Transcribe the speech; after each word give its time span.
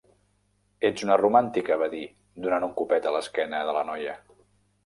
"Ets 0.89 1.03
una 1.07 1.17
romàntica", 1.21 1.77
va 1.83 1.89
dir, 1.93 2.01
donant 2.47 2.65
un 2.69 2.75
copet 2.81 3.09
a 3.11 3.15
l'esquena 3.19 3.61
de 3.71 3.81
la 3.81 3.89
noia. 3.93 4.21